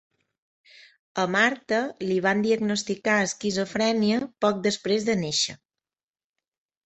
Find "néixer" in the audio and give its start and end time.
5.23-5.55